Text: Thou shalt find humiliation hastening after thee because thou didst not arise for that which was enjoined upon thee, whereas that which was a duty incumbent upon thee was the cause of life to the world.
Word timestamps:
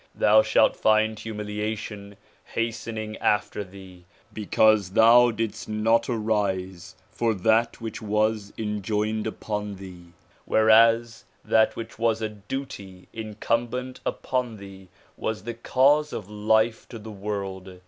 Thou 0.15 0.41
shalt 0.41 0.75
find 0.75 1.19
humiliation 1.19 2.17
hastening 2.43 3.17
after 3.17 3.63
thee 3.63 4.05
because 4.33 4.89
thou 4.93 5.29
didst 5.29 5.69
not 5.69 6.09
arise 6.09 6.95
for 7.11 7.35
that 7.35 7.79
which 7.79 8.01
was 8.01 8.51
enjoined 8.57 9.27
upon 9.27 9.75
thee, 9.75 10.05
whereas 10.45 11.25
that 11.45 11.75
which 11.75 11.99
was 11.99 12.19
a 12.19 12.29
duty 12.29 13.09
incumbent 13.13 13.99
upon 14.03 14.57
thee 14.57 14.89
was 15.17 15.43
the 15.43 15.53
cause 15.53 16.13
of 16.13 16.27
life 16.31 16.89
to 16.89 16.97
the 16.97 17.11
world. 17.11 17.79